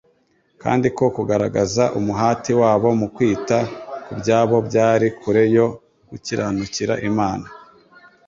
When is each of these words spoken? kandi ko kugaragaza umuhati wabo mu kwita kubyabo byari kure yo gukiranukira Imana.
kandi 0.63 0.87
ko 0.97 1.05
kugaragaza 1.15 1.83
umuhati 1.99 2.51
wabo 2.61 2.89
mu 2.99 3.07
kwita 3.15 3.57
kubyabo 4.05 4.55
byari 4.67 5.07
kure 5.19 5.43
yo 5.55 5.67
gukiranukira 6.09 6.93
Imana. 7.09 7.47